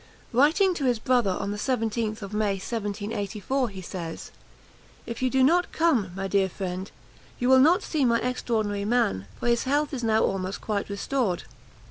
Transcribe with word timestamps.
Writing 0.33 0.73
to 0.73 0.85
his 0.85 0.97
brother, 0.97 1.29
on 1.39 1.51
the 1.51 1.59
17th 1.59 2.23
of 2.23 2.33
May 2.33 2.53
1784, 2.53 3.69
he 3.69 3.83
says, 3.83 4.31
"If 5.05 5.21
you 5.21 5.29
do 5.29 5.43
not 5.43 5.71
come, 5.71 6.09
my 6.15 6.27
dear 6.27 6.49
friend, 6.49 6.89
you 7.37 7.47
will 7.47 7.59
not 7.59 7.83
see 7.83 8.03
my 8.03 8.17
extraordinary 8.17 8.83
man, 8.83 9.27
for 9.39 9.45
his 9.47 9.65
health 9.65 9.93
is 9.93 10.03
now 10.03 10.23
almost 10.23 10.59
quite 10.59 10.89
restored. 10.89 11.43